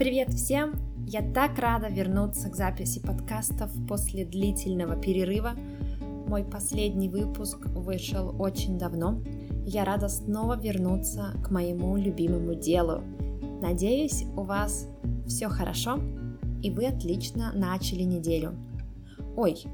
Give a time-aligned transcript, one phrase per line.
[0.00, 0.76] Привет всем!
[1.06, 5.52] Я так рада вернуться к записи подкастов после длительного перерыва.
[6.26, 9.22] Мой последний выпуск вышел очень давно.
[9.66, 13.02] Я рада снова вернуться к моему любимому делу.
[13.60, 14.88] Надеюсь, у вас
[15.26, 16.00] все хорошо
[16.62, 18.54] и вы отлично начали неделю.
[19.36, 19.64] Ой,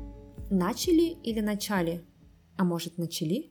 [0.50, 2.04] начали или начали?
[2.56, 3.48] А может начали?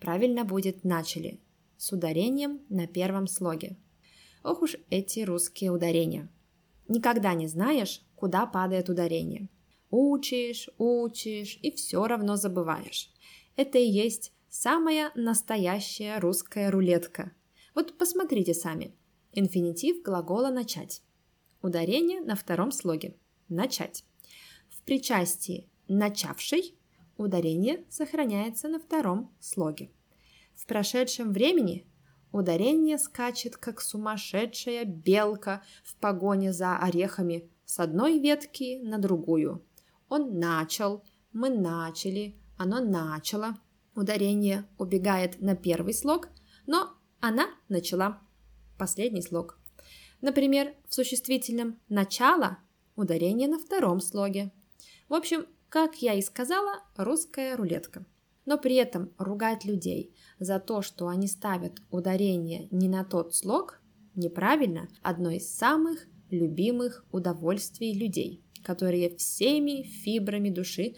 [0.00, 1.38] Правильно будет начали,
[1.76, 3.76] с ударением на первом слоге–
[4.46, 6.28] Ох уж эти русские ударения.
[6.86, 9.48] Никогда не знаешь, куда падает ударение.
[9.90, 13.10] Учишь, учишь и все равно забываешь.
[13.56, 17.32] Это и есть самая настоящая русская рулетка.
[17.74, 18.94] Вот посмотрите сами.
[19.32, 21.02] Инфинитив глагола «начать».
[21.60, 23.16] Ударение на втором слоге.
[23.48, 24.04] «Начать».
[24.70, 26.78] В причастии «начавший»
[27.16, 29.90] ударение сохраняется на втором слоге.
[30.54, 31.84] В прошедшем времени
[32.36, 39.64] Ударение скачет, как сумасшедшая белка в погоне за орехами с одной ветки на другую.
[40.10, 41.02] Он начал,
[41.32, 43.56] мы начали, оно начало.
[43.94, 46.28] Ударение убегает на первый слог,
[46.66, 48.20] но она начала.
[48.76, 49.58] Последний слог.
[50.20, 52.58] Например, в существительном «начало»
[52.96, 54.52] ударение на втором слоге.
[55.08, 58.04] В общем, как я и сказала, русская рулетка
[58.46, 63.82] но при этом ругать людей за то, что они ставят ударение не на тот слог,
[64.14, 70.94] неправильно, одно из самых любимых удовольствий людей, которые всеми фибрами души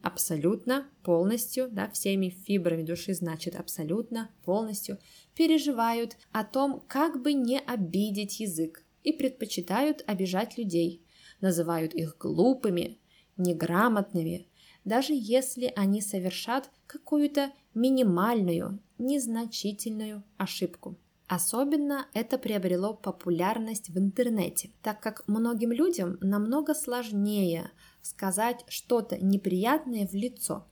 [0.00, 4.98] абсолютно полностью, да, всеми фибрами души значит абсолютно полностью
[5.34, 11.04] переживают о том, как бы не обидеть язык и предпочитают обижать людей,
[11.40, 12.98] называют их глупыми,
[13.36, 14.48] неграмотными,
[14.84, 20.98] даже если они совершат какую-то минимальную, незначительную ошибку.
[21.28, 27.70] Особенно это приобрело популярность в интернете, так как многим людям намного сложнее
[28.02, 30.66] сказать что-то неприятное в лицо,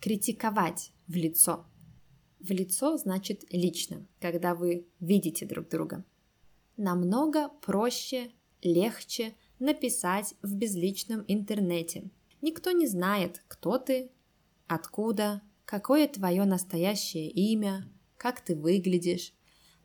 [0.00, 1.66] критиковать в лицо.
[2.40, 6.04] В лицо значит лично, когда вы видите друг друга.
[6.76, 8.30] Намного проще,
[8.62, 12.10] легче написать в безличном интернете–
[12.42, 14.10] Никто не знает, кто ты,
[14.66, 19.32] откуда, какое твое настоящее имя, как ты выглядишь.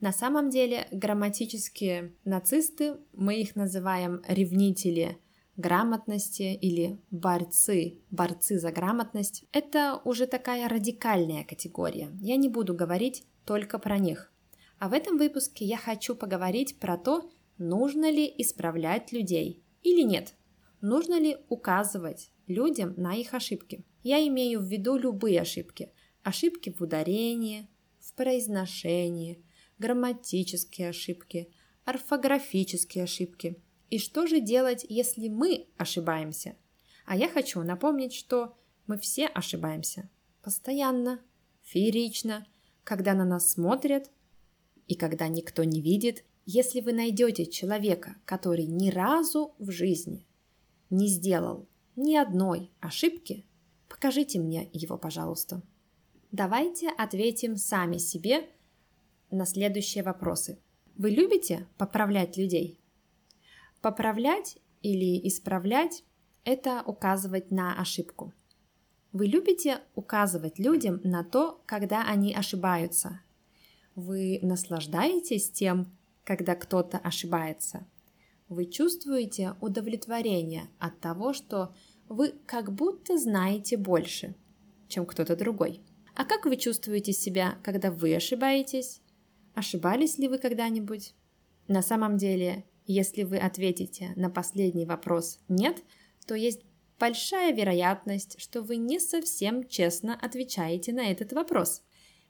[0.00, 5.18] На самом деле грамматические нацисты, мы их называем ревнители
[5.56, 12.10] грамотности или борцы, борцы за грамотность, это уже такая радикальная категория.
[12.20, 14.32] Я не буду говорить только про них.
[14.78, 20.34] А в этом выпуске я хочу поговорить про то, нужно ли исправлять людей или нет.
[20.80, 23.84] Нужно ли указывать людям на их ошибки.
[24.02, 25.92] Я имею в виду любые ошибки.
[26.22, 27.68] Ошибки в ударении,
[28.00, 29.42] в произношении,
[29.78, 31.50] грамматические ошибки,
[31.84, 33.62] орфографические ошибки.
[33.90, 36.56] И что же делать, если мы ошибаемся?
[37.06, 38.56] А я хочу напомнить, что
[38.86, 40.10] мы все ошибаемся.
[40.42, 41.20] Постоянно,
[41.62, 42.46] феерично,
[42.84, 44.10] когда на нас смотрят
[44.86, 46.24] и когда никто не видит.
[46.44, 50.26] Если вы найдете человека, который ни разу в жизни
[50.90, 53.44] не сделал ни одной ошибки,
[53.88, 55.62] покажите мне его, пожалуйста.
[56.30, 58.48] Давайте ответим сами себе
[59.30, 60.58] на следующие вопросы.
[60.96, 62.80] Вы любите поправлять людей?
[63.80, 66.04] Поправлять или исправлять–
[66.44, 68.32] это указывать на ошибку.
[69.12, 73.20] Вы любите указывать людям на то, когда они ошибаются?
[73.94, 77.86] Вы наслаждаетесь тем, когда кто-то ошибается?
[78.48, 81.74] Вы чувствуете удовлетворение от того, что
[82.08, 84.34] вы как будто знаете больше,
[84.88, 85.82] чем кто-то другой.
[86.14, 89.02] А как вы чувствуете себя, когда вы ошибаетесь?
[89.54, 91.14] Ошибались ли вы когда-нибудь?
[91.68, 95.84] На самом деле, если вы ответите на последний вопрос «нет»,
[96.26, 96.62] то есть
[96.98, 101.82] большая вероятность, что вы не совсем честно отвечаете на этот вопрос.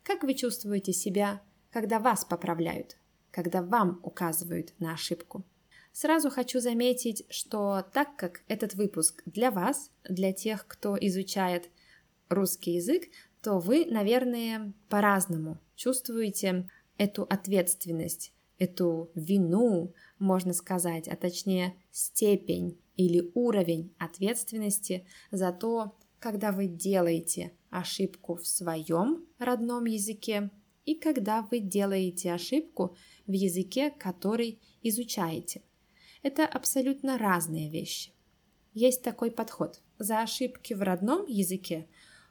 [0.02, 2.96] Как вы чувствуете себя, когда вас поправляют,
[3.31, 5.44] когда вам указывают на ошибку?
[5.93, 11.70] Сразу хочу заметить, что так как этот выпуск для вас, для тех, кто изучает
[12.29, 13.05] русский язык,
[13.43, 16.69] то вы, наверное, по-разному чувствуете
[16.99, 26.50] эту ответственность, эту вину, можно сказать, а точнее степень или уровень ответственности за то, когда
[26.50, 30.50] вы делаете ошибку в своем родном языке
[30.85, 32.96] и когда вы делаете ошибку
[33.26, 35.62] в языке, который изучаете.
[36.22, 38.12] Это абсолютно разные вещи.
[38.74, 39.80] Есть такой подход.
[39.98, 41.88] За ошибки в родном языке,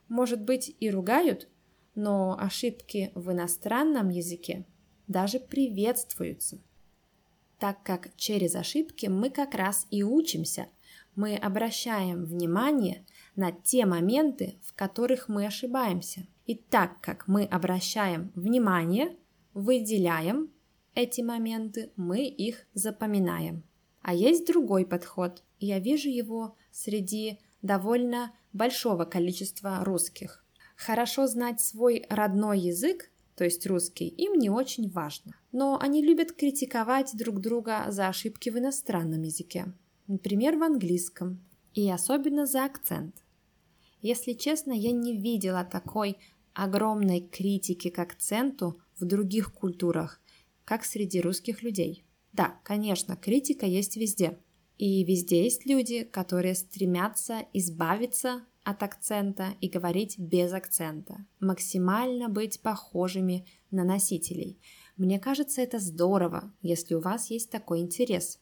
[0.08, 1.50] может быть, и ругают,
[1.96, 4.66] но ошибки в иностранном языке
[5.08, 6.60] даже приветствуются.
[7.60, 10.68] так как через ошибки мы как раз и учимся.
[11.16, 13.06] Мы обращаем внимание
[13.36, 16.28] на те моменты, в которых мы ошибаемся.
[16.46, 19.18] И так как мы обращаем внимание,
[19.54, 20.52] выделяем
[20.94, 23.64] эти моменты, мы их запоминаем.
[24.08, 25.44] А есть другой подход.
[25.60, 30.46] Я вижу его среди довольно большого количества русских.
[30.78, 35.34] Хорошо знать свой родной язык, то есть русский, им не очень важно.
[35.52, 39.74] Но они любят критиковать друг друга за ошибки в иностранном языке,
[40.08, 43.14] например, в английском, и особенно за акцент.
[44.02, 46.18] Если честно, я не видела такой
[46.54, 50.22] огромной критики к акценту в других культурах,
[50.64, 52.07] как среди русских людей.
[52.38, 54.38] Да, конечно, критика есть везде.
[54.78, 62.62] И везде есть люди, которые стремятся избавиться от акцента и говорить без акцента, максимально быть
[62.62, 64.60] похожими на носителей.
[64.98, 68.40] Мне кажется, это здорово, если у вас есть такой интерес.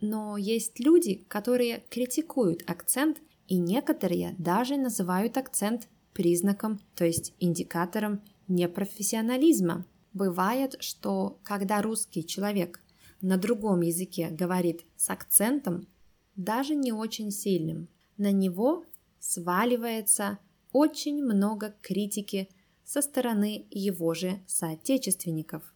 [0.00, 8.22] Но есть люди, которые критикуют акцент, и некоторые даже называют акцент признаком, то есть индикатором
[8.46, 9.86] непрофессионализма.
[10.12, 12.83] Бывает, что когда русский человек
[13.24, 15.88] на другом языке говорит с акцентом,
[16.36, 17.88] даже не очень сильным,
[18.18, 18.84] на него
[19.18, 20.38] сваливается
[20.72, 22.50] очень много критики
[22.84, 25.74] со стороны его же соотечественников.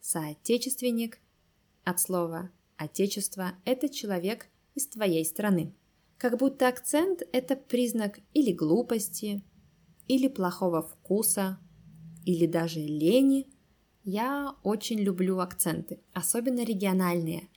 [0.00, 1.20] Соотечественник
[1.84, 5.72] от слова «отечество»– это человек из твоей страны.
[6.16, 9.44] Как будто акцент– это признак или глупости,
[10.08, 11.60] или плохого вкуса,
[12.24, 13.46] или даже лени–
[14.08, 17.50] я очень люблю акценты, особенно региональные.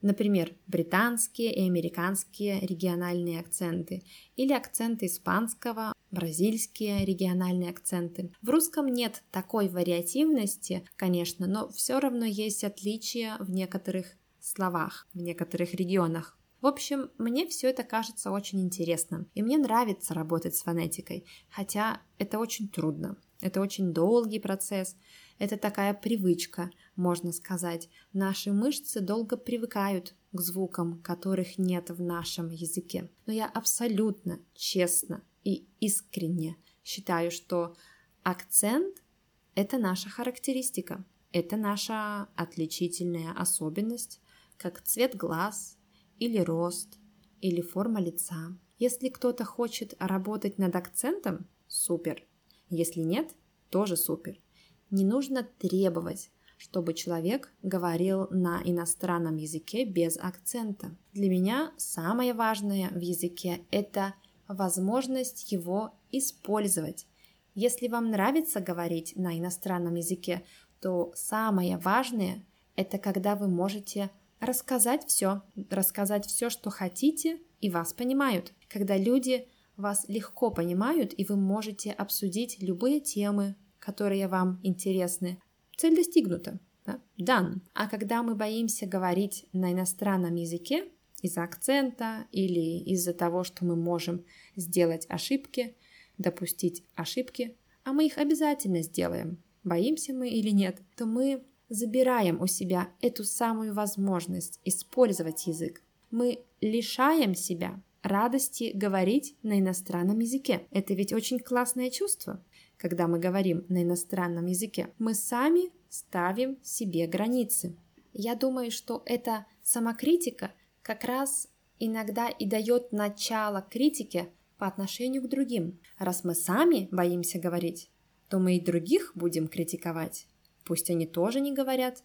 [0.00, 4.04] Например, британские и американские региональные акценты
[4.36, 8.30] или акценты испанского, бразильские региональные акценты.
[8.42, 14.06] В русском нет такой вариативности, конечно, но все равно есть отличия в некоторых
[14.38, 16.38] словах, в некоторых регионах.
[16.60, 22.00] В общем, мне все это кажется очень интересным, и мне нравится работать с фонетикой, хотя
[22.18, 23.16] это очень трудно.
[23.40, 24.96] Это очень долгий процесс,
[25.38, 27.88] это такая привычка, можно сказать.
[28.12, 33.10] Наши мышцы долго привыкают к звукам, которых нет в нашем языке.
[33.26, 37.76] Но я абсолютно честно и искренне считаю, что
[38.22, 39.02] акцент–
[39.54, 44.20] это наша характеристика, это наша отличительная особенность,
[44.56, 45.78] как цвет глаз
[46.18, 46.98] или рост
[47.40, 48.58] или форма лица.
[48.78, 52.24] Если кто-то хочет работать над акцентом, супер.
[52.70, 53.34] Если нет,
[53.70, 54.40] тоже супер.
[54.90, 60.96] Не нужно требовать, чтобы человек говорил на иностранном языке без акцента.
[61.12, 64.14] Для меня самое важное в языке– это
[64.48, 67.06] возможность его использовать.
[67.54, 70.42] Если вам нравится говорить на иностранном языке,
[70.80, 72.44] то самое важное–
[72.76, 74.10] это когда вы можете
[74.40, 78.52] рассказать все, рассказать все, что хотите, и вас понимают.
[78.68, 85.40] Когда люди вас легко понимают, и вы можете обсудить любые темы, которые вам интересны.
[85.76, 86.58] Цель достигнута.
[86.86, 87.00] Да?
[87.18, 87.60] Done.
[87.74, 90.88] А когда мы боимся говорить на иностранном языке
[91.22, 94.24] из-за акцента или из-за того, что мы можем
[94.56, 95.74] сделать ошибки,
[96.16, 102.46] допустить ошибки, а мы их обязательно сделаем, боимся мы или нет, то мы забираем у
[102.46, 105.82] себя эту самую возможность использовать язык.
[106.10, 110.66] Мы лишаем себя радости говорить на иностранном языке.
[110.70, 112.42] Это ведь очень классное чувство
[112.78, 117.76] когда мы говорим на иностранном языке, мы сами ставим себе границы.
[118.12, 125.28] Я думаю, что эта самокритика как раз иногда и дает начало критике по отношению к
[125.28, 125.78] другим.
[125.98, 127.90] Раз мы сами боимся говорить,
[128.28, 130.26] то мы и других будем критиковать.
[130.64, 132.02] Пусть они тоже не говорят.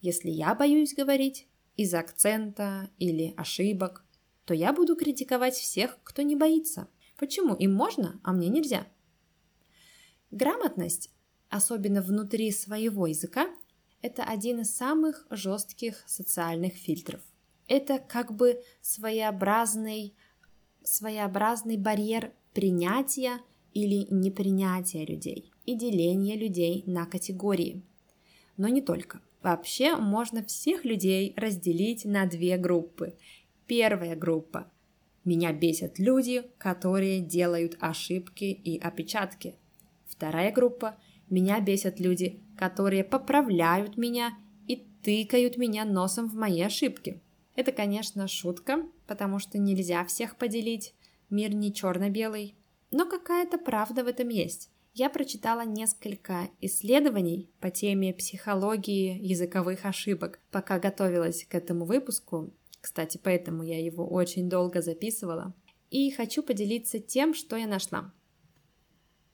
[0.00, 4.04] Если я боюсь говорить из-за акцента или ошибок,
[4.44, 6.88] то я буду критиковать всех, кто не боится.
[7.16, 8.86] Почему им можно, а мне нельзя?
[10.36, 11.10] Грамотность,
[11.48, 13.48] особенно внутри своего языка,
[14.02, 17.22] это один из самых жестких социальных фильтров.
[17.68, 20.14] Это как бы своеобразный,
[20.84, 23.38] своеобразный барьер принятия
[23.72, 27.82] или непринятия людей и деления людей на категории.
[28.58, 29.22] Но не только.
[29.40, 33.16] Вообще можно всех людей разделить на две группы.
[33.66, 34.70] Первая группа.
[35.24, 39.54] Меня бесят люди, которые делают ошибки и опечатки–
[40.06, 40.96] Вторая группа–
[41.28, 47.20] меня бесят люди, которые поправляют меня и тыкают меня носом в мои ошибки.
[47.56, 50.94] Это, конечно, шутка, потому что нельзя всех поделить,
[51.30, 52.54] мир не черно-белый,
[52.90, 54.70] но какая-то правда в этом есть.
[54.94, 62.54] я прочитала несколько исследований по теме психологии языковых ошибок, пока готовилась к этому выпуску.
[62.80, 65.54] Кстати, поэтому я его очень долго записывала.
[65.90, 68.12] И хочу поделиться тем, что я нашла.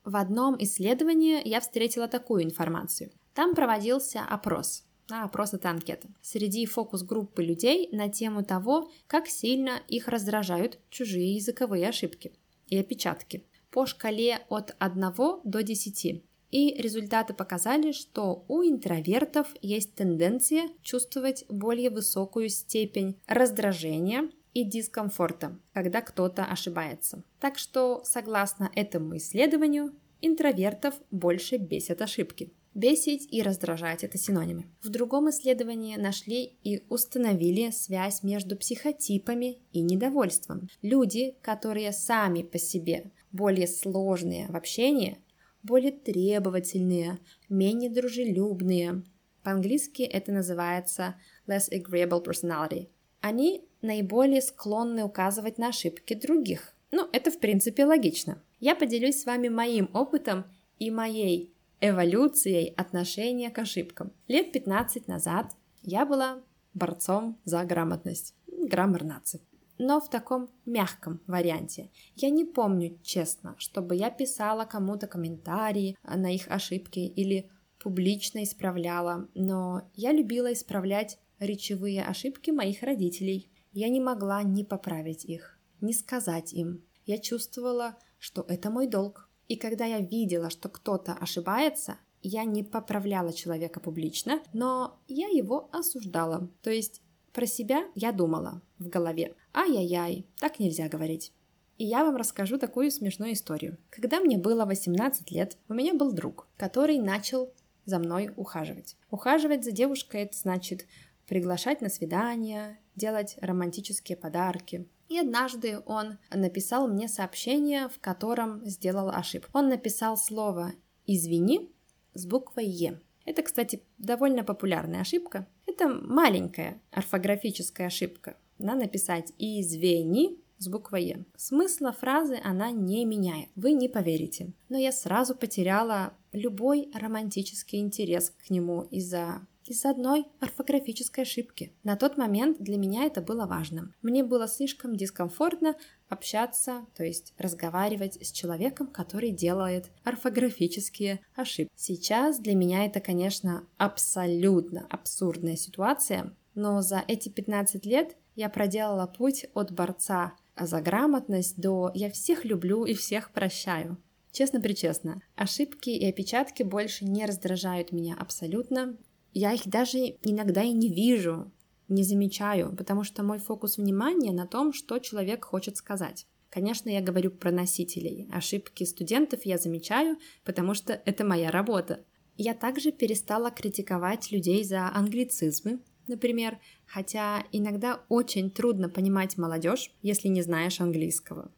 [0.04, 3.11] В одном исследовании я встретила такую информацию.
[3.35, 4.85] Там проводился опрос.
[5.11, 6.09] А, опрос это анкета.
[6.21, 12.32] Среди фокус-группы людей на тему того, как сильно их раздражают чужие языковые ошибки
[12.68, 15.12] и опечатки по шкале от 1
[15.44, 16.25] до 10.
[16.50, 25.59] И результаты показали, что у интровертов есть тенденция чувствовать более высокую степень раздражения и дискомфорта,
[25.73, 27.25] когда кто-то ошибается.
[27.40, 32.52] Так что, согласно этому исследованию, интровертов больше бесят ошибки.
[32.75, 34.64] Бесить и раздражать– это синонимы.
[34.82, 40.68] В другом исследовании нашли и установили связь между психотипами и недовольством.
[40.80, 45.18] Люди, которые сами по себе более сложные в общении,
[45.62, 47.18] более требовательные,
[47.50, 49.02] менее дружелюбные.
[49.42, 51.16] По-английски это называется
[51.47, 52.88] less agreeable personality.
[53.21, 56.75] Они наиболее склонны указывать на ошибки других.
[56.91, 58.43] Ну, это в принципе логично.
[58.61, 60.45] Я поделюсь с вами моим опытом
[60.79, 64.12] и моей эволюцией отношения к ошибкам.
[64.29, 66.41] Лет 15 назад я была
[66.75, 69.41] борцом за грамотность, граммар нации
[69.83, 71.91] но в таком мягком варианте.
[72.15, 79.29] Я не помню, честно, чтобы я писала кому-то комментарии на их ошибки или публично исправляла,
[79.35, 83.51] но я любила исправлять речевые ошибки моих родителей.
[83.73, 86.85] Я не могла не поправить их, не сказать им.
[87.07, 89.29] Я чувствовала, что это мой долг.
[89.49, 95.69] И когда я видела, что кто-то ошибается, я не поправляла человека публично, но я его
[95.73, 96.49] осуждала.
[96.62, 97.02] То есть
[97.33, 99.35] про себя я думала в голове.
[99.55, 101.33] Ай-яй-яй, так нельзя говорить.
[101.79, 103.79] И я вам расскажу такую смешную историю.
[103.88, 107.52] Когда мне было 18 лет, у меня был друг, который начал
[107.87, 108.97] за мной ухаживать.
[109.11, 110.87] Ухаживать за девушкой это значит
[111.26, 114.87] приглашать на свидания, делать романтические подарки.
[115.09, 119.51] И однажды он написал мне сообщение, в котором сделал ошибку.
[119.53, 120.73] Он написал слово
[121.07, 121.71] «извини»
[122.15, 123.01] с буквой «е».
[123.25, 125.47] Это, кстати, довольно популярная ошибка.
[125.67, 128.37] Это маленькая орфографическая ошибка.
[128.59, 131.25] Надо написать «извини» с буквой «е».
[131.37, 134.53] Смысла фразы она не меняет, вы не поверите.
[134.69, 141.73] Но я сразу потеряла любой романтический интерес к нему из-за из-за одной орфографической ошибки.
[141.83, 143.95] На тот момент для меня это было важным.
[144.02, 145.76] Мне было слишком дискомфортно
[146.09, 151.73] общаться, то есть разговаривать с человеком, который делает орфографические ошибки.
[151.76, 159.07] Сейчас для меня это, конечно, абсолютно абсурдная ситуация, но за эти 15 лет я проделала
[159.07, 163.99] путь от борца за грамотность до «я всех люблю и всех прощаю».
[164.33, 168.97] Честно-причестно, ошибки и опечатки больше не раздражают меня абсолютно.
[169.33, 171.51] Я их даже иногда и не вижу,
[171.89, 176.27] не замечаю, потому что мой фокус внимания на том, что человек хочет сказать.
[176.51, 178.29] Конечно, я говорю про носителей.
[178.31, 182.05] Ошибки студентов я замечаю, потому что это моя работа.
[182.37, 190.29] Я также перестала критиковать людей за англицизмы, например, хотя иногда очень трудно понимать молодежь, если
[190.29, 191.53] не знаешь английского.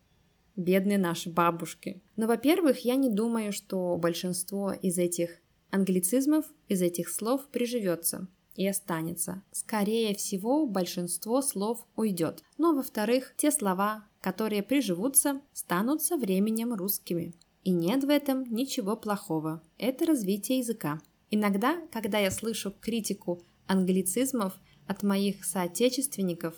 [0.56, 2.00] Бедные наши бабушки.
[2.16, 5.40] Но, во-первых, я не думаю, что большинство из этих
[5.74, 9.42] англицизмов, из этих слов приживется и останется.
[9.50, 12.44] Скорее всего, большинство слов уйдет.
[12.58, 17.34] Но, во-вторых, те слова, которые приживутся, станут со временем русскими.
[17.64, 19.62] И нет в этом ничего плохого.
[19.76, 21.00] Это развитие языка.
[21.30, 24.52] Иногда, когда я слышу критику англицизмов
[24.86, 26.54] от моих соотечественников,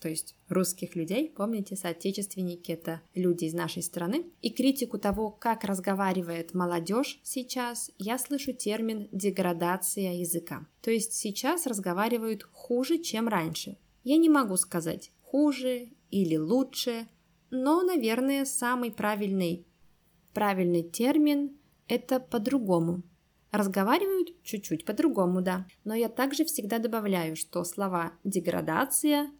[0.00, 5.64] то есть русских людей, помните, соотечественники— это люди из нашей страны, и критику того, как
[5.64, 10.66] разговаривает молодежь сейчас, я слышу термин «деградация языка».
[10.80, 13.76] То есть сейчас разговаривают хуже, чем раньше.
[14.02, 17.06] Я не могу сказать хуже или лучше,
[17.50, 19.66] но, наверное, самый правильный,
[20.32, 23.02] правильный термин– это по-другому.
[23.50, 25.66] Разговаривают чуть-чуть по-другому, да.
[25.84, 29.30] Но я также всегда добавляю, что слова «деградация»,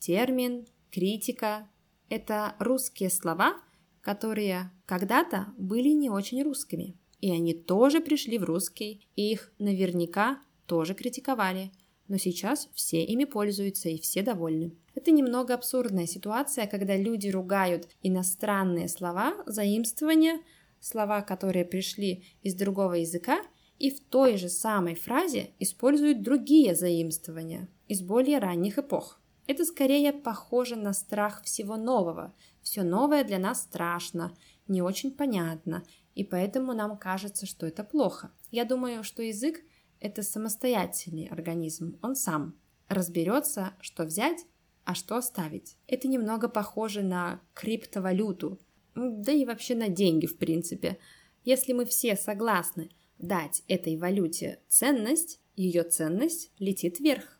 [0.00, 1.68] термин, критика–
[2.08, 3.54] это русские слова,
[4.00, 6.96] которые когда-то были не очень русскими.
[7.20, 11.70] И они тоже пришли в русский, и их наверняка тоже критиковали.
[12.08, 14.72] Но сейчас все ими пользуются и все довольны.
[14.94, 20.40] Это немного абсурдная ситуация, когда люди ругают иностранные слова, заимствования,
[20.80, 23.42] слова, которые пришли из другого языка,
[23.78, 29.19] и в той же самой фразе используют другие заимствования из более ранних эпох.
[29.46, 32.34] Это скорее похоже на страх всего нового.
[32.62, 34.34] Все новое для нас страшно,
[34.68, 35.82] не очень понятно.
[36.14, 38.30] и поэтому нам кажется, что это плохо.
[38.50, 39.60] Я думаю, что язык–
[40.00, 42.54] это самостоятельный организм, он сам
[42.88, 44.44] разберется, что взять,
[44.84, 45.76] а что оставить.
[45.86, 48.58] Это немного похоже на криптовалюту,
[48.94, 50.98] да и вообще на деньги, в принципе.
[51.44, 57.39] Если мы все согласны дать этой валюте ценность, ее ценность летит вверх.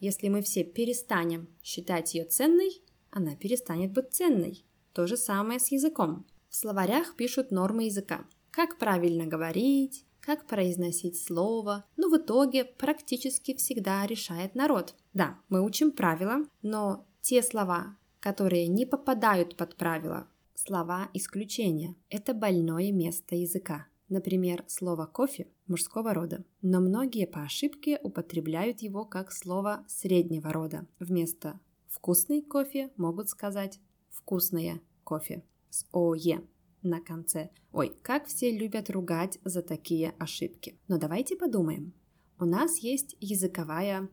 [0.00, 4.64] Если мы все перестанем считать ее ценной, она перестанет быть ценной.
[4.92, 6.26] То же самое с языком.
[6.48, 8.24] В словарях пишут нормы языка.
[8.50, 14.94] Как правильно говорить, как произносить слово, но в итоге практически всегда решает народ.
[15.12, 22.34] Да, мы учим правила, но те слова, которые не попадают под правила, слова исключения, это
[22.34, 23.86] больное место языка.
[24.10, 30.88] Например, слово «кофе» мужского рода, но многие по ошибке употребляют его как слово среднего рода.
[30.98, 36.42] Вместо «вкусный кофе» могут сказать «вкусное кофе» с «ое»
[36.82, 37.50] на конце.
[37.70, 40.76] Ой, как все любят ругать за такие ошибки.
[40.88, 41.94] Но давайте подумаем.
[42.40, 44.08] У нас есть языковая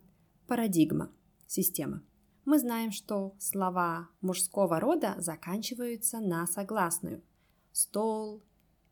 [0.45, 1.11] парадигма,
[1.47, 2.03] система.
[2.45, 7.23] Мы знаем, что слова мужского рода заканчиваются на согласную.
[7.71, 8.43] Стол,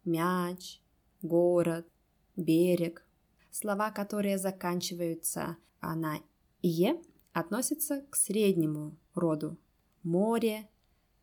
[0.04, 0.82] мяч,
[1.28, 1.88] город,
[2.36, 3.06] берег.
[3.52, 6.20] Слова, которые заканчиваются на
[6.62, 7.02] «е»,
[7.34, 9.58] относятся к среднему роду.
[10.04, 10.70] Море,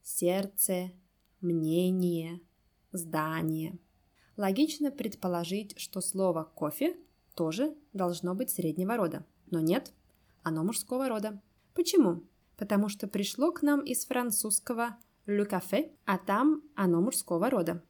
[0.02, 0.92] сердце,
[1.40, 2.40] мнение,
[2.92, 3.78] здание.
[4.37, 6.97] Логично предположить, что слово «кофе»
[7.35, 9.25] тоже должно быть среднего рода.
[9.50, 9.92] Но нет,
[10.42, 11.40] оно мужского рода.
[11.75, 12.23] Почему?
[12.56, 17.82] Потому что пришло к нам из французского «le café», а там оно мужского рода.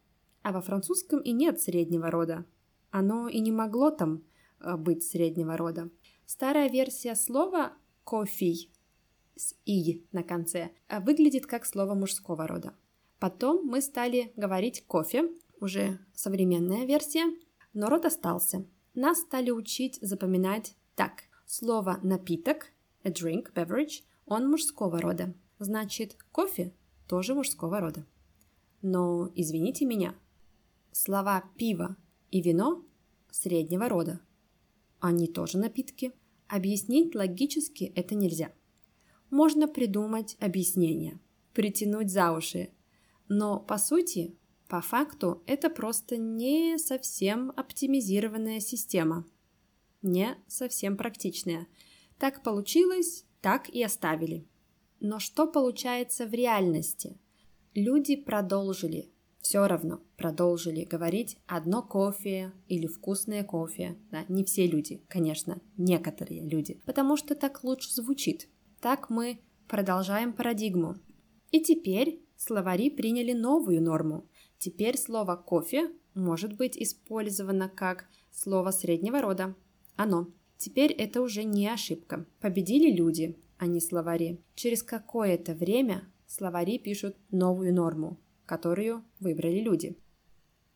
[0.42, 2.44] А во французском и нет среднего рода.
[2.90, 4.24] Оно и не могло там
[4.60, 5.90] э, быть среднего рода.
[6.26, 7.72] Старая версия слова
[8.04, 8.68] «кофе»
[9.36, 12.74] с «и» на конце э, выглядит как слово мужского рода.
[13.18, 15.30] Потом мы стали говорить «кофе»,
[15.60, 17.24] уже современная версия,
[17.72, 18.66] но род остался.
[18.94, 21.22] Нас стали учить запоминать так.
[21.46, 22.66] Слово «напиток»–
[23.04, 25.34] a drink, beverage– он мужского рода.
[25.58, 26.72] Значит, кофе
[27.06, 28.06] тоже мужского рода.
[28.80, 30.14] Но, извините меня,
[30.92, 31.96] Слова «пиво»
[32.30, 32.84] и «вино»
[33.30, 34.20] среднего рода.
[35.00, 36.12] Они тоже напитки.
[36.48, 38.52] Объяснить логически это нельзя.
[39.30, 41.18] Можно придумать объяснение,
[41.54, 42.74] притянуть за уши,
[43.28, 44.36] но по сути,
[44.68, 49.26] по факту, это просто не совсем оптимизированная система,
[50.02, 51.66] не совсем практичная.
[52.18, 54.46] Так получилось, так и оставили.
[55.00, 57.18] Но что получается в реальности?
[57.74, 59.11] Люди продолжили
[59.42, 63.98] все равно продолжили говорить одно кофе или вкусное кофе.
[64.10, 68.48] Да, не все люди, конечно, некоторые люди, потому что так лучше звучит.
[68.80, 70.94] Так мы продолжаем парадигму.
[71.50, 74.26] И теперь словари приняли новую норму.
[74.58, 79.56] Теперь слово «кофе» может быть использовано как слово среднего рода.
[79.96, 80.28] Оно.
[80.56, 82.26] Теперь это уже не ошибка.
[82.40, 84.40] Победили люди, а не словари.
[84.54, 89.96] Через какое-то время словари пишут новую норму которую выбрали люди.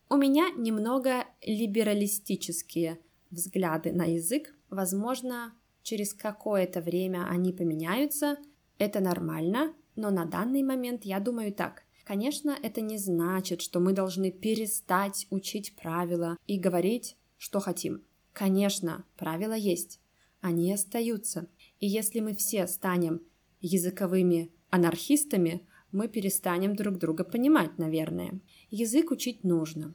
[0.09, 3.01] У меня немного либералистические
[3.31, 4.55] взгляды на язык.
[4.71, 5.53] Возможно,
[5.83, 8.39] через какое-то время они поменяются.
[8.79, 11.83] Это нормально, но на данный момент я думаю так.
[12.05, 18.05] Конечно, это не значит, что мы должны перестать учить правила и говорить, что хотим.
[18.33, 20.01] Конечно, правила есть.
[20.41, 21.49] Они остаются.
[21.81, 23.23] И если мы все станем
[23.61, 28.41] языковыми анархистами, мы перестанем друг друга понимать, наверное.
[28.71, 29.95] Язык учить нужно,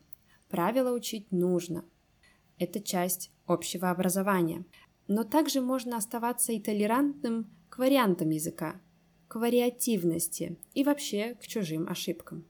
[0.49, 1.85] правила учить нужно.
[2.57, 4.65] Это часть общего образования.
[5.07, 8.79] Но также можно оставаться и толерантным к вариантам языка,
[9.27, 12.45] к вариативности и вообще к чужим ошибкам.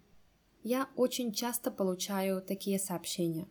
[0.63, 3.47] Я очень часто получаю такие сообщения.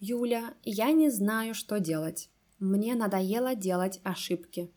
[0.00, 2.30] Юля, я не знаю, что делать.
[2.58, 4.70] Мне надоело делать ошибки.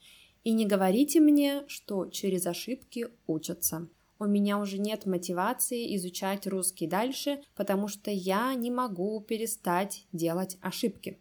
[0.44, 3.88] И не говорите мне, что через ошибки учатся
[4.20, 10.58] у меня уже нет мотивации изучать русский дальше, потому что я не могу перестать делать
[10.62, 11.20] ошибки.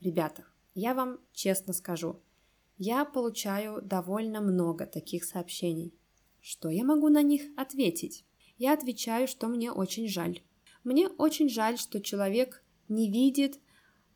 [0.00, 2.20] Ребята, я вам честно скажу,
[2.76, 5.94] я получаю довольно много таких сообщений.
[6.40, 8.24] Что я могу на них ответить?
[8.58, 10.42] Я отвечаю, что мне очень жаль.
[10.82, 13.58] Мне очень жаль, что человек не видит,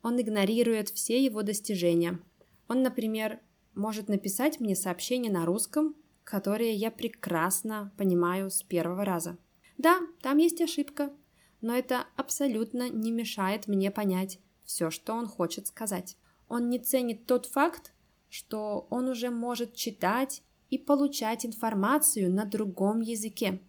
[0.03, 2.19] он игнорирует все его достижения.
[2.67, 3.39] Он, например,
[3.75, 5.95] может написать мне сообщение на русском,
[6.29, 9.37] которые я прекрасно понимаю с первого раза.
[9.79, 11.11] Да, там есть ошибка,
[11.59, 16.17] но это абсолютно не мешает мне понять все, что он хочет сказать.
[16.47, 17.93] Он не ценит тот факт,
[18.29, 23.59] что он уже может читать и получать информацию на другом языке.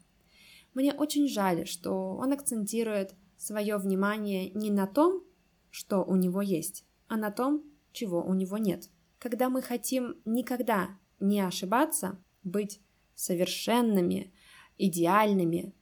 [0.74, 5.24] Мне очень жаль, что он акцентирует свое внимание не на том,
[5.70, 8.90] что у него есть, а на том, чего у него нет.
[9.18, 12.80] Когда мы хотим никогда не ошибаться, быть
[13.14, 14.32] совершенными,
[14.78, 15.74] идеальными,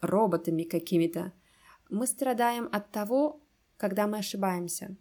[0.00, 1.32] роботами какими-то,
[1.88, 3.40] мы страдаем от того,
[3.76, 4.96] когда мы ошибаемся,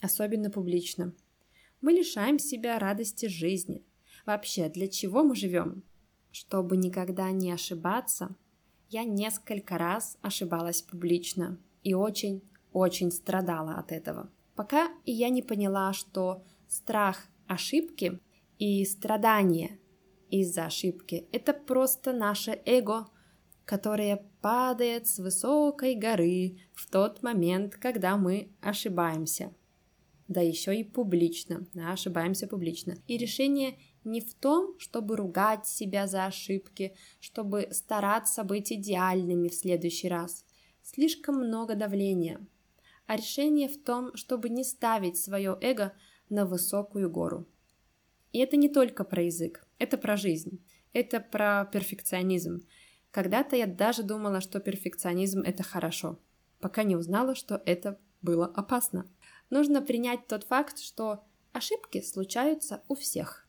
[0.00, 1.14] особенно публично.
[1.80, 3.84] Мы лишаем себя радости жизни.
[4.24, 5.82] Вообще, для чего мы живем?
[6.30, 8.34] Чтобы никогда не ошибаться,
[8.88, 14.30] я несколько раз ошибалась публично и очень-очень страдала от этого.
[14.54, 18.20] Пока я не поняла, что страх ошибки
[18.58, 19.78] и страдание
[20.40, 23.06] из-за ошибки– это просто наше эго,
[23.64, 29.54] которое падает с высокой горы в тот момент, когда мы ошибаемся.
[30.26, 32.96] Да еще и публично, да, ошибаемся публично.
[33.06, 39.54] И решение не в том, чтобы ругать себя за ошибки, чтобы стараться быть идеальными в
[39.54, 40.44] следующий раз.
[40.82, 42.44] Слишком много давления.
[43.06, 45.92] А решение в том, чтобы не ставить свое эго
[46.28, 47.46] на высокую гору.
[48.32, 52.66] И это не только про язык, это про жизнь, это про перфекционизм.
[53.10, 56.18] Когда-то я даже думала, что перфекционизм это хорошо,
[56.60, 59.06] пока не узнала, что это было опасно.
[59.50, 63.46] Нужно принять тот факт, что ошибки случаются у всех.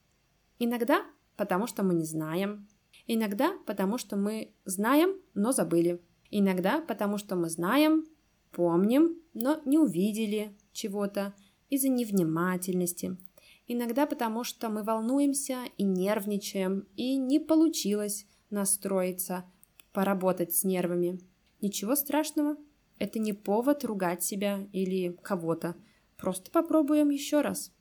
[0.60, 2.68] Иногда потому, что мы не знаем,
[3.08, 8.06] иногда потому, что мы знаем, но забыли, иногда потому, что мы знаем,
[8.52, 11.34] помним, но не увидели чего-то
[11.70, 13.18] из-за невнимательности,
[13.68, 19.46] Иногда потому, что мы волнуемся и нервничаем, и не получилось настроиться,
[19.92, 21.20] поработать с нервами.
[21.62, 22.58] Ничего страшного,
[23.00, 25.76] это не повод ругать себя или кого-то.
[26.18, 27.74] Просто попробуем еще раз.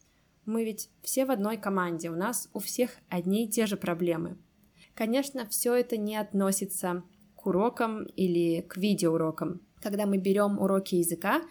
[0.46, 4.38] Мы ведь все в одной команде, у нас у всех одни и те же проблемы.
[4.94, 7.02] Конечно, все это не относится
[7.36, 9.60] к урокам или к видеоурокам.
[9.82, 11.42] Когда мы берем уроки языка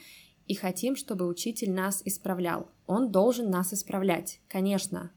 [0.47, 2.69] и хотим, чтобы учитель нас исправлял.
[2.85, 5.11] Он должен нас исправлять, конечно.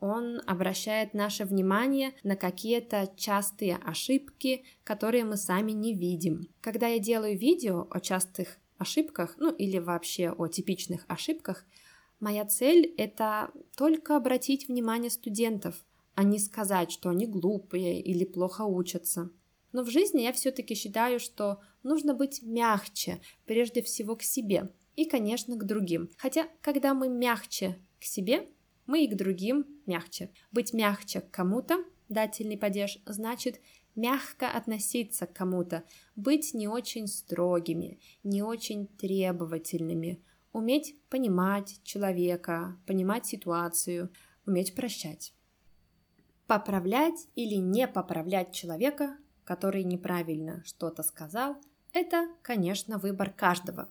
[0.00, 6.48] Он обращает наше внимание на какие-то частые ошибки, которые мы сами не видим.
[6.60, 11.64] Когда я делаю видео о частых ошибках, ну или вообще о типичных ошибках,
[12.20, 15.74] моя цель это только обратить внимание студентов,
[16.14, 19.30] а не сказать, что они глупые или плохо учатся.
[19.76, 25.04] Но в жизни я все-таки считаю, что нужно быть мягче, прежде всего к себе и,
[25.04, 26.08] конечно, к другим.
[26.16, 28.48] Хотя, когда мы мягче к себе,
[28.86, 30.30] мы и к другим мягче.
[30.50, 33.60] Быть мягче к кому-то, дательный падеж, значит
[33.94, 35.84] мягко относиться к кому-то,
[36.14, 44.10] быть не очень строгими, не очень требовательными, уметь понимать человека, понимать ситуацию,
[44.46, 45.34] уметь прощать.
[46.46, 51.56] Поправлять или не поправлять человека который неправильно что-то сказал,
[51.92, 53.88] это, конечно, выбор каждого.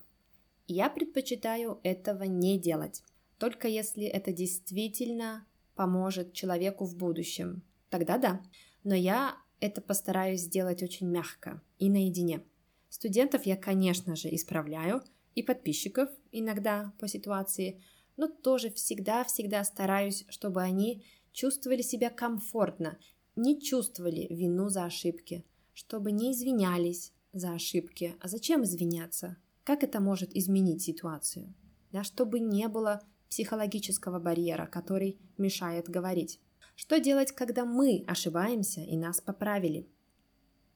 [0.68, 3.02] Я предпочитаю этого не делать,
[3.38, 7.62] только если это действительно поможет человеку в будущем.
[7.90, 8.40] Тогда да.
[8.84, 12.42] Но я это постараюсь сделать очень мягко и наедине.
[12.88, 15.02] Студентов я, конечно же, исправляю,
[15.34, 17.82] и подписчиков иногда по ситуации,
[18.16, 22.98] но тоже всегда-всегда стараюсь, чтобы они чувствовали себя комфортно
[23.36, 28.16] не чувствовали вину за ошибки, чтобы не извинялись за ошибки.
[28.20, 29.36] А зачем извиняться?
[29.62, 31.54] Как это может изменить ситуацию?
[31.92, 36.40] Да, чтобы не было психологического барьера, который мешает говорить.
[36.74, 39.88] Что делать, когда мы ошибаемся и нас поправили?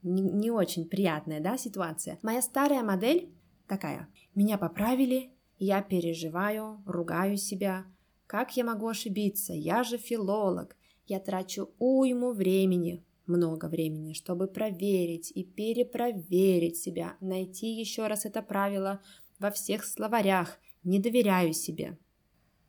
[0.03, 2.19] Не, не очень приятная, да, ситуация.
[2.23, 3.33] Моя старая модель
[3.67, 4.09] такая.
[4.35, 7.85] Меня поправили, я переживаю, ругаю себя.
[8.27, 9.53] Как я могу ошибиться?
[9.53, 10.77] Я же филолог.
[11.11, 18.43] Я трачу уйму времени, много времени, чтобы проверить и перепроверить себя, найти еще раз это
[18.43, 19.01] правило
[19.41, 21.99] во всех словарях, не доверяю себе.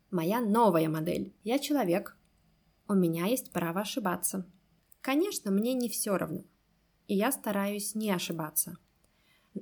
[0.09, 1.35] Моя новая модель.
[1.43, 2.17] Я человек.
[2.87, 4.51] У меня есть право ошибаться.
[5.01, 6.43] Конечно, мне не все равно.
[7.07, 8.75] И я стараюсь не ошибаться.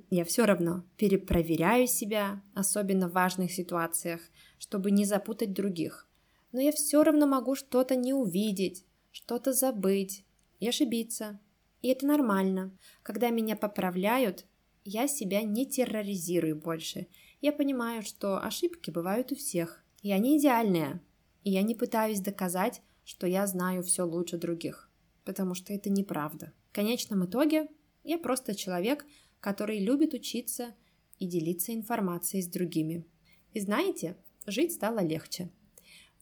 [0.08, 4.22] Я все равно перепроверяю себя, особенно в важных ситуациях,
[4.58, 6.09] чтобы не запутать других
[6.52, 10.24] но я все равно могу что-то не увидеть, что-то забыть
[10.58, 11.40] и ошибиться.
[11.82, 12.76] И это нормально.
[13.02, 14.46] Когда меня поправляют,
[14.84, 17.06] я себя не терроризирую больше.
[17.40, 19.82] Я понимаю, что ошибки бывают у всех.
[20.02, 21.02] Я не идеальная.
[21.42, 24.90] И я не пытаюсь доказать, что я знаю все лучше других.
[25.24, 26.52] Потому что это неправда.
[26.70, 27.68] В конечном итоге
[28.04, 29.06] я просто человек,
[29.40, 30.74] который любит учиться
[31.18, 33.06] и делиться информацией с другими.
[33.52, 35.50] И знаете, жить стало легче.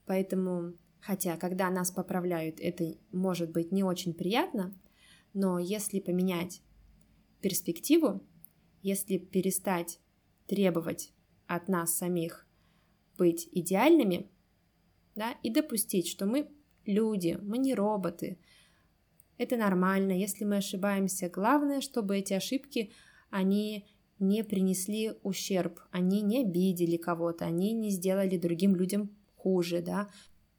[0.09, 4.75] Поэтому, хотя когда нас поправляют, это может быть не очень приятно,
[5.35, 6.63] но если поменять
[7.41, 8.27] перспективу
[8.83, 10.01] если перестать
[10.47, 11.13] требовать
[11.47, 12.47] от нас самих
[13.17, 14.31] быть идеальными,
[15.15, 16.49] да, и допустить, что мы
[16.85, 18.39] люди, мы не роботы.
[19.37, 21.29] Это нормально, если мы ошибаемся.
[21.29, 22.93] Главное, чтобы эти ошибки,
[23.31, 23.87] они
[24.19, 29.17] не принесли ущерб, они не обидели кого-то, они не сделали другим людям
[29.49, 30.09] хуже, да.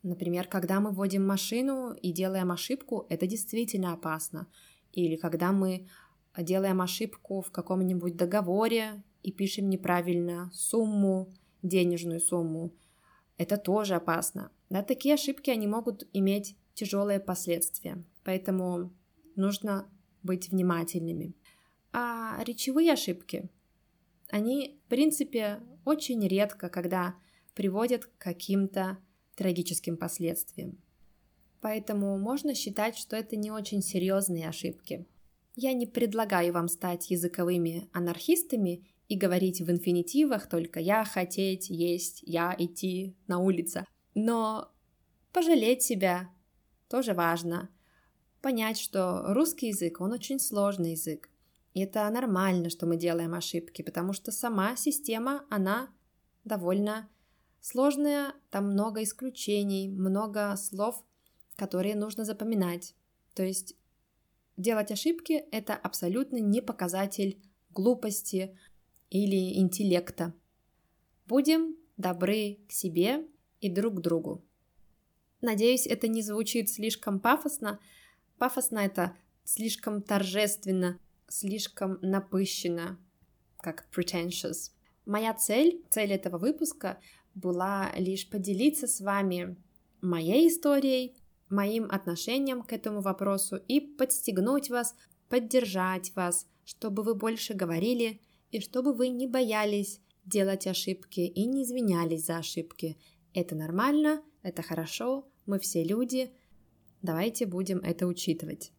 [0.02, 4.47] Например, когда мы вводим машину и делаем ошибку, это действительно опасно.
[4.93, 5.88] Или когда мы
[6.38, 12.71] делаем ошибку в каком-нибудь договоре и пишем неправильно сумму, денежную сумму,
[13.38, 14.52] это тоже опасно.
[14.69, 18.91] Да, такие ошибки, они могут иметь тяжелые последствия, поэтому
[19.36, 19.88] нужно
[20.23, 21.36] быть внимательными.
[21.91, 23.49] А речевые ошибки,
[24.32, 27.15] они, в принципе, очень редко, когда
[27.60, 29.00] приводят к каким-то
[29.36, 30.82] трагическим последствиям.
[31.60, 35.06] Поэтому можно считать, что это не очень серьезные ошибки.
[35.58, 42.22] Я не предлагаю вам стать языковыми анархистами и говорить в инфинитивах только «я хотеть, есть,
[42.26, 43.86] я идти на улице».
[44.15, 44.72] Но
[45.34, 46.30] пожалеть себя
[46.88, 47.69] тоже важно.
[48.41, 51.30] Понять, что русский язык, он очень сложный язык.
[51.74, 55.89] И это нормально, что мы делаем ошибки, потому что сама система, она
[56.45, 57.10] довольно
[57.62, 61.04] сложная, там много исключений, много слов,
[61.56, 62.95] которые нужно запоминать.
[63.34, 63.76] То есть
[64.58, 67.41] делать ошибки– это абсолютно не показатель
[67.72, 68.58] глупости
[69.10, 70.34] или интеллекта.
[71.28, 73.28] Будем добры к себе
[73.62, 74.43] и друг к другу.
[75.41, 77.80] Надеюсь, это не звучит слишком пафосно.
[78.38, 83.00] Пафосно это слишком торжественно, слишком напыщенно,
[83.62, 84.72] как pretentious.
[85.06, 87.00] Моя цель, цель этого выпуска
[87.39, 89.56] была лишь поделиться с вами
[90.02, 91.15] моей историей,
[91.49, 94.95] моим отношением к этому вопросу и подстегнуть вас,
[95.30, 98.21] поддержать вас, чтобы вы больше говорили
[98.52, 102.97] и чтобы вы не боялись делать ошибки и не извинялись за ошибки.
[103.34, 106.32] Это нормально, это хорошо, мы все люди,
[107.02, 108.71] давайте будем это учитывать.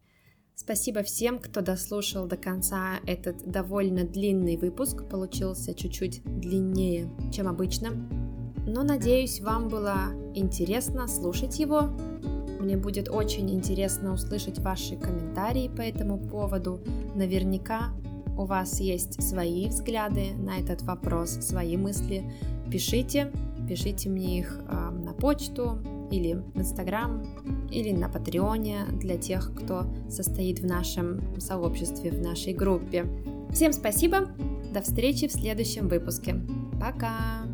[0.55, 8.40] Спасибо всем, кто дослушал до конца этот довольно длинный выпуск, получился чуть-чуть длиннее, чем обычно.
[8.65, 11.89] Но надеюсь, вам было интересно слушать его.
[12.59, 16.79] Мне будет очень интересно услышать ваши комментарии по этому поводу.
[17.15, 17.89] Наверняка
[18.37, 22.23] у вас есть свои взгляды на этот вопрос, свои мысли.
[22.69, 23.31] Пишите,
[23.67, 25.79] пишите мне их э, на почту
[26.11, 27.23] или в Инстаграм,
[27.71, 33.05] или на Патреоне для тех, кто состоит в нашем сообществе, в нашей группе.
[33.51, 34.27] Всем спасибо,
[34.73, 36.35] до встречи в следующем выпуске.
[36.79, 37.50] Пока!